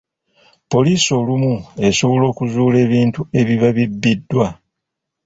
Poliisi 0.71 1.09
olumu 1.19 1.53
esobola 1.87 2.25
okuzuula 2.31 2.77
ebintu 2.85 3.21
ebiba 3.39 3.69
bibbiddwa. 3.77 4.47